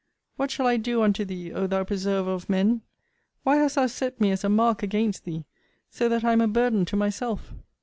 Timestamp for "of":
2.31-2.49